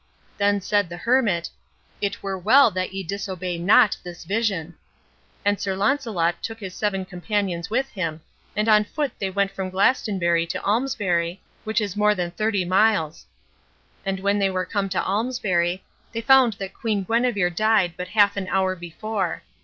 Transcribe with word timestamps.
Then 0.39 0.61
said 0.61 0.89
the 0.89 0.97
hermit, 0.97 1.51
"It 2.01 2.23
were 2.23 2.35
well 2.35 2.71
that 2.71 2.91
ye 2.91 3.03
disobey 3.03 3.59
not 3.59 3.95
this 4.03 4.23
vision." 4.25 4.73
And 5.45 5.61
Sir 5.61 5.75
Launcelot 5.75 6.41
took 6.41 6.59
his 6.59 6.73
seven 6.73 7.05
companions 7.05 7.69
with 7.69 7.87
him, 7.91 8.21
and 8.55 8.67
on 8.67 8.83
foot 8.83 9.11
they 9.19 9.29
went 9.29 9.51
from 9.51 9.69
Glastonbury 9.69 10.47
to 10.47 10.63
Almesbury, 10.65 11.39
which 11.65 11.79
is 11.79 11.95
more 11.95 12.15
than 12.15 12.31
thirty 12.31 12.65
miles. 12.65 13.27
And 14.03 14.19
when 14.21 14.39
they 14.39 14.49
were 14.49 14.65
come 14.65 14.89
to 14.89 15.03
Almesbury, 15.05 15.83
they 16.13 16.21
found 16.21 16.53
that 16.53 16.73
Queen 16.73 17.03
Guenever 17.03 17.51
died 17.51 17.93
but 17.95 18.07
half 18.07 18.35
an 18.35 18.47
hour 18.47 18.75
before. 18.75 19.43